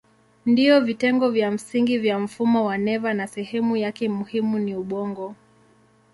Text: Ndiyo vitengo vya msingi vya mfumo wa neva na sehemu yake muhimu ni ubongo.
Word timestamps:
Ndiyo 0.45 0.81
vitengo 0.81 1.29
vya 1.29 1.51
msingi 1.51 1.97
vya 1.97 2.19
mfumo 2.19 2.65
wa 2.65 2.77
neva 2.77 3.13
na 3.13 3.27
sehemu 3.27 3.77
yake 3.77 4.09
muhimu 4.09 4.59
ni 4.59 4.75
ubongo. 4.75 5.35